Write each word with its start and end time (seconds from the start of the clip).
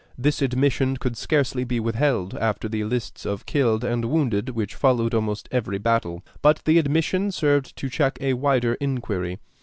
This 0.17 0.41
admission 0.41 0.97
could 0.97 1.15
scarcely 1.15 1.63
be 1.63 1.79
withheld 1.79 2.33
after 2.33 2.67
the 2.67 2.83
lists 2.85 3.23
of 3.23 3.45
killed 3.45 3.83
and 3.83 4.05
wounded 4.05 4.49
which 4.49 4.73
followed 4.73 5.13
almost 5.13 5.47
every 5.51 5.77
battle; 5.77 6.25
but 6.41 6.59
the 6.65 6.79
admission 6.79 7.29
served 7.31 7.75
to 7.77 7.87
check 7.87 8.17
a 8.19 8.33
wider 8.33 8.73
inquiry. 8.81 9.37